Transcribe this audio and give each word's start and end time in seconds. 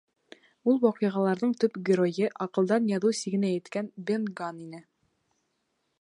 Ул 0.71 0.79
ваҡиғаларҙың 0.85 1.51
төп 1.63 1.77
геройы 1.89 2.31
аҡылдан 2.47 2.89
яҙыу 2.95 3.15
сигенә 3.23 3.53
еткән 3.55 3.93
Бен 4.09 4.29
Ганн 4.41 4.65
ине. 4.69 4.85